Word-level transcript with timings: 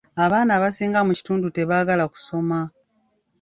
Abaana 0.25 0.51
abasinga 0.57 0.99
mu 1.07 1.13
kitundu 1.17 1.47
tebaagala 1.55 2.03
kusoma. 2.13 2.59